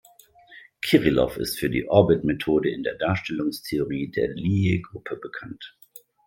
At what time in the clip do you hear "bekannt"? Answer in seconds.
5.21-5.77